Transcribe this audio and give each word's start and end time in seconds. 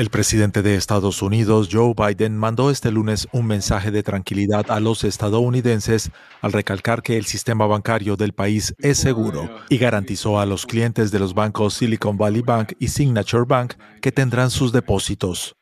El 0.00 0.08
presidente 0.08 0.62
de 0.62 0.76
Estados 0.76 1.20
Unidos, 1.20 1.68
Joe 1.70 1.92
Biden, 1.94 2.34
mandó 2.34 2.70
este 2.70 2.90
lunes 2.90 3.28
un 3.32 3.46
mensaje 3.46 3.90
de 3.90 4.02
tranquilidad 4.02 4.70
a 4.70 4.80
los 4.80 5.04
estadounidenses 5.04 6.10
al 6.40 6.54
recalcar 6.54 7.02
que 7.02 7.18
el 7.18 7.26
sistema 7.26 7.66
bancario 7.66 8.16
del 8.16 8.32
país 8.32 8.74
es 8.78 8.96
seguro 8.96 9.50
y 9.68 9.76
garantizó 9.76 10.40
a 10.40 10.46
los 10.46 10.64
clientes 10.64 11.10
de 11.10 11.18
los 11.18 11.34
bancos 11.34 11.74
Silicon 11.74 12.16
Valley 12.16 12.40
Bank 12.40 12.72
y 12.78 12.88
Signature 12.88 13.44
Bank 13.46 13.74
que 14.00 14.10
tendrán 14.10 14.48
sus 14.48 14.72
depósitos. 14.72 15.54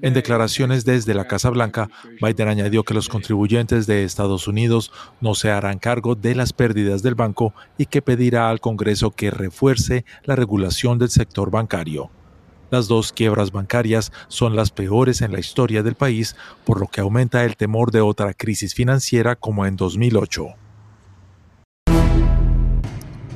En 0.00 0.14
declaraciones 0.14 0.86
desde 0.86 1.12
la 1.12 1.28
Casa 1.28 1.50
Blanca, 1.50 1.90
Biden 2.22 2.48
añadió 2.48 2.84
que 2.84 2.94
los 2.94 3.10
contribuyentes 3.10 3.86
de 3.86 4.04
Estados 4.04 4.48
Unidos 4.48 4.90
no 5.20 5.34
se 5.34 5.50
harán 5.50 5.78
cargo 5.78 6.14
de 6.14 6.34
las 6.34 6.54
pérdidas 6.54 7.02
del 7.02 7.14
banco 7.14 7.52
y 7.76 7.84
que 7.84 8.00
pedirá 8.00 8.48
al 8.48 8.58
Congreso 8.58 9.10
que 9.10 9.30
refuerce 9.30 10.06
la 10.24 10.34
regulación 10.34 10.98
del 10.98 11.10
sector 11.10 11.50
bancario. 11.50 12.10
Las 12.72 12.88
dos 12.88 13.12
quiebras 13.12 13.52
bancarias 13.52 14.12
son 14.28 14.56
las 14.56 14.70
peores 14.70 15.20
en 15.20 15.30
la 15.30 15.38
historia 15.38 15.82
del 15.82 15.94
país, 15.94 16.36
por 16.64 16.80
lo 16.80 16.86
que 16.86 17.02
aumenta 17.02 17.44
el 17.44 17.54
temor 17.54 17.92
de 17.92 18.00
otra 18.00 18.32
crisis 18.32 18.74
financiera 18.74 19.36
como 19.36 19.66
en 19.66 19.76
2008. 19.76 20.46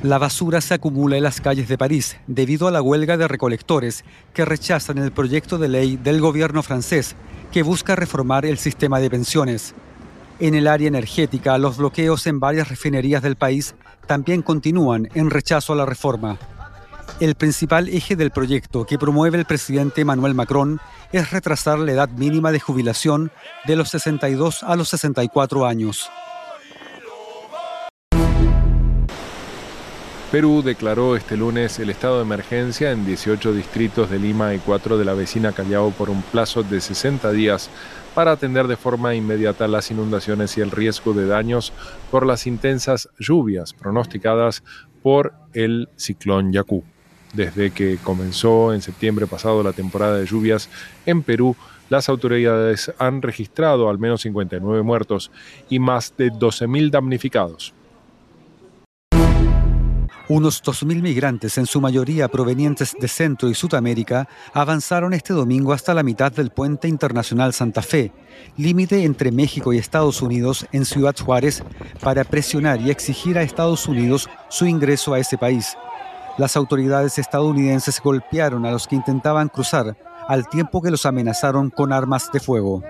La 0.01 0.17
basura 0.17 0.59
se 0.59 0.73
acumula 0.73 1.17
en 1.17 1.23
las 1.23 1.39
calles 1.39 1.67
de 1.67 1.77
París 1.77 2.17
debido 2.25 2.67
a 2.67 2.71
la 2.71 2.81
huelga 2.81 3.15
de 3.15 3.27
recolectores 3.27 4.05
que 4.33 4.43
rechazan 4.43 4.97
el 4.97 5.11
proyecto 5.11 5.59
de 5.59 5.67
ley 5.67 5.97
del 5.97 6.19
gobierno 6.19 6.63
francés 6.63 7.15
que 7.51 7.61
busca 7.61 7.95
reformar 7.95 8.43
el 8.43 8.57
sistema 8.57 8.99
de 8.99 9.11
pensiones. 9.11 9.75
En 10.39 10.55
el 10.55 10.67
área 10.67 10.87
energética, 10.87 11.59
los 11.59 11.77
bloqueos 11.77 12.25
en 12.25 12.39
varias 12.39 12.69
refinerías 12.69 13.21
del 13.21 13.35
país 13.35 13.75
también 14.07 14.41
continúan 14.41 15.09
en 15.13 15.29
rechazo 15.29 15.73
a 15.73 15.75
la 15.75 15.85
reforma. 15.85 16.39
El 17.19 17.35
principal 17.35 17.89
eje 17.89 18.15
del 18.15 18.31
proyecto 18.31 18.85
que 18.85 18.99
promueve 18.99 19.37
el 19.37 19.45
presidente 19.45 20.01
Emmanuel 20.01 20.35
Macron 20.35 20.79
es 21.11 21.31
retrasar 21.31 21.79
la 21.79 21.91
edad 21.91 22.09
mínima 22.09 22.51
de 22.51 22.59
jubilación 22.59 23.31
de 23.65 23.75
los 23.75 23.89
62 23.89 24.63
a 24.63 24.75
los 24.75 24.89
64 24.89 25.65
años. 25.65 26.09
Perú 30.31 30.61
declaró 30.61 31.15
este 31.15 31.37
lunes 31.37 31.79
el 31.79 31.89
estado 31.89 32.17
de 32.17 32.23
emergencia 32.23 32.91
en 32.91 33.05
18 33.05 33.53
distritos 33.53 34.09
de 34.09 34.19
Lima 34.19 34.53
y 34.53 34.59
4 34.59 34.97
de 34.97 35.05
la 35.05 35.13
vecina 35.13 35.53
Callao 35.53 35.91
por 35.91 36.09
un 36.09 36.21
plazo 36.21 36.63
de 36.63 36.81
60 36.81 37.31
días 37.31 37.69
para 38.13 38.33
atender 38.33 38.67
de 38.67 38.75
forma 38.75 39.15
inmediata 39.15 39.69
las 39.69 39.89
inundaciones 39.89 40.57
y 40.57 40.61
el 40.61 40.71
riesgo 40.71 41.13
de 41.13 41.27
daños 41.27 41.71
por 42.11 42.25
las 42.25 42.45
intensas 42.45 43.07
lluvias 43.17 43.73
pronosticadas 43.73 44.63
por 45.01 45.33
el 45.53 45.87
ciclón 45.95 46.51
Yacú. 46.51 46.83
Desde 47.37 47.69
que 47.69 47.99
comenzó 47.99 48.73
en 48.73 48.81
septiembre 48.81 49.27
pasado 49.27 49.61
la 49.61 49.71
temporada 49.71 50.17
de 50.17 50.25
lluvias 50.25 50.71
en 51.05 51.21
Perú, 51.21 51.55
las 51.87 52.09
autoridades 52.09 52.91
han 52.97 53.21
registrado 53.21 53.91
al 53.91 53.99
menos 53.99 54.21
59 54.21 54.81
muertos 54.81 55.29
y 55.69 55.77
más 55.77 56.15
de 56.17 56.31
12.000 56.31 56.89
damnificados. 56.89 57.75
Unos 60.29 60.63
2.000 60.63 61.03
migrantes, 61.03 61.59
en 61.59 61.67
su 61.67 61.79
mayoría 61.79 62.27
provenientes 62.27 62.95
de 62.99 63.07
Centro 63.07 63.49
y 63.49 63.53
Sudamérica, 63.53 64.27
avanzaron 64.51 65.13
este 65.13 65.33
domingo 65.33 65.73
hasta 65.73 65.93
la 65.93 66.01
mitad 66.01 66.31
del 66.31 66.49
puente 66.49 66.87
internacional 66.87 67.53
Santa 67.53 67.83
Fe, 67.83 68.11
límite 68.57 69.03
entre 69.03 69.31
México 69.31 69.73
y 69.73 69.77
Estados 69.77 70.23
Unidos 70.23 70.65
en 70.71 70.85
Ciudad 70.85 71.15
Juárez, 71.15 71.63
para 72.01 72.23
presionar 72.23 72.81
y 72.81 72.89
exigir 72.89 73.37
a 73.37 73.43
Estados 73.43 73.87
Unidos 73.87 74.27
su 74.49 74.65
ingreso 74.65 75.13
a 75.13 75.19
ese 75.19 75.37
país. 75.37 75.77
Las 76.37 76.55
autoridades 76.55 77.17
estadounidenses 77.17 77.99
golpearon 77.99 78.65
a 78.67 78.71
los 78.71 78.87
que 78.87 78.95
intentaban 78.95 79.49
cruzar, 79.49 79.97
al 80.27 80.47
tiempo 80.47 80.83
que 80.83 80.91
los 80.91 81.07
amenazaron 81.07 81.71
con 81.71 81.91
armas 81.91 82.31
de 82.31 82.39
fuego. 82.39 82.83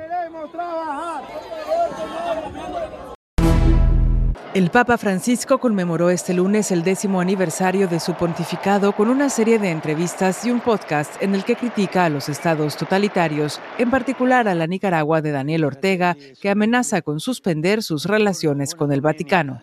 El 4.53 4.71
Papa 4.71 4.97
Francisco 4.97 5.59
conmemoró 5.59 6.09
este 6.09 6.33
lunes 6.33 6.71
el 6.71 6.83
décimo 6.83 7.21
aniversario 7.21 7.87
de 7.87 7.99
su 7.99 8.15
pontificado 8.15 8.91
con 8.91 9.07
una 9.07 9.29
serie 9.29 9.59
de 9.59 9.69
entrevistas 9.69 10.43
y 10.45 10.51
un 10.51 10.61
podcast 10.61 11.21
en 11.21 11.35
el 11.35 11.45
que 11.45 11.55
critica 11.55 12.05
a 12.05 12.09
los 12.09 12.27
estados 12.27 12.75
totalitarios, 12.75 13.61
en 13.77 13.91
particular 13.91 14.47
a 14.47 14.55
la 14.55 14.67
Nicaragua 14.67 15.21
de 15.21 15.31
Daniel 15.31 15.63
Ortega, 15.63 16.17
que 16.41 16.49
amenaza 16.49 17.01
con 17.01 17.19
suspender 17.19 17.83
sus 17.83 18.05
relaciones 18.05 18.73
con 18.73 18.91
el 18.91 19.01
Vaticano. 19.01 19.61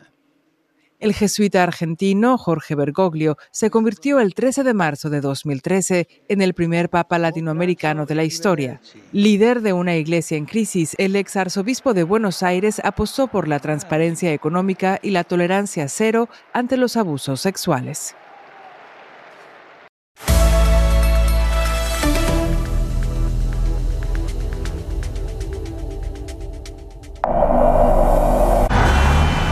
El 1.05 1.13
jesuita 1.13 1.63
argentino 1.63 2.39
Jorge 2.39 2.75
Bergoglio 2.75 3.37
se 3.51 3.69
convirtió 3.69 4.21
el 4.21 4.33
13 4.33 4.65
de 4.65 4.73
marzo 4.73 5.11
de 5.11 5.21
2013 5.21 6.09
en 6.31 6.41
el 6.41 6.55
primer 6.55 6.89
papa 6.89 7.19
latinoamericano 7.19 8.07
de 8.07 8.15
la 8.15 8.25
historia. 8.25 8.81
Líder 9.13 9.61
de 9.61 9.75
una 9.75 9.97
iglesia 9.97 10.39
en 10.39 10.47
crisis, 10.47 10.95
el 10.97 11.15
ex 11.17 11.37
arzobispo 11.37 11.93
de 11.93 12.05
Buenos 12.05 12.43
Aires 12.43 12.81
apostó 12.83 13.27
por 13.27 13.49
la 13.49 13.59
transparencia 13.59 14.33
económica 14.33 14.99
y 15.03 15.11
la 15.11 15.25
tolerancia 15.25 15.89
cero 15.89 16.31
ante 16.55 16.79
los 16.79 16.97
abusos 16.97 17.39
sexuales. 17.39 18.17